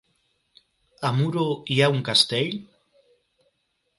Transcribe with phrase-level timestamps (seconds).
[1.09, 1.43] A Muro
[1.75, 2.57] hi ha un castell?